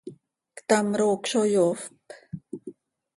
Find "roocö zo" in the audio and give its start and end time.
0.99-1.43